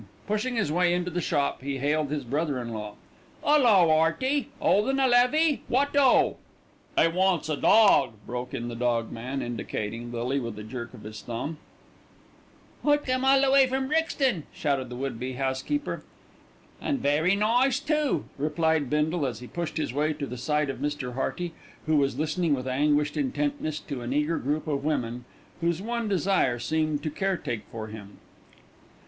Pushing 0.25 0.55
his 0.55 0.71
way 0.71 0.95
into 0.95 1.11
the 1.11 1.21
shop 1.21 1.61
he 1.61 1.77
hailed 1.77 2.09
his 2.09 2.23
brother 2.23 2.59
in 2.59 2.73
law. 2.73 2.95
"'Ullo, 3.45 3.91
'Earty; 4.03 4.47
'oldin' 4.59 4.99
a 4.99 5.03
levée? 5.07 5.59
What 5.67 5.95
oh!" 5.95 6.37
"'E 6.99 7.07
wants 7.07 7.49
a 7.49 7.55
dawg," 7.55 8.13
broke 8.25 8.51
in 8.51 8.67
the 8.67 8.75
dog 8.75 9.11
man, 9.11 9.43
indicating 9.43 10.11
Lily 10.11 10.39
with 10.39 10.57
a 10.57 10.63
jerk 10.63 10.95
of 10.95 11.03
his 11.03 11.21
thumb. 11.21 11.57
"I 12.83 12.97
come 12.97 13.23
all 13.23 13.41
the 13.41 13.51
way 13.51 13.67
from 13.67 13.89
Brixton," 13.89 14.47
shouted 14.51 14.89
the 14.89 14.95
would 14.95 15.19
be 15.19 15.33
housekeeper. 15.33 16.01
"An' 16.81 16.97
very 16.97 17.35
nice, 17.35 17.79
too," 17.79 18.25
replied 18.39 18.89
Bindle, 18.89 19.27
as 19.27 19.39
he 19.39 19.45
pushed 19.45 19.77
his 19.77 19.93
way 19.93 20.13
to 20.13 20.25
the 20.25 20.35
side 20.35 20.71
of 20.71 20.79
Mr. 20.79 21.13
Hearty, 21.13 21.53
who 21.85 21.97
was 21.97 22.17
listening 22.17 22.55
with 22.55 22.67
anguished 22.67 23.17
intentness 23.17 23.79
to 23.81 24.01
an 24.01 24.13
eager 24.13 24.39
group 24.39 24.65
of 24.65 24.83
women 24.83 25.25
whose 25.59 25.79
one 25.79 26.07
desire 26.07 26.57
seemed 26.57 27.03
to 27.03 27.11
caretake 27.11 27.65
for 27.71 27.85
him. 27.89 28.17